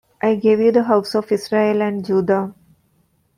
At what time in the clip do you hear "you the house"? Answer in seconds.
0.59-1.13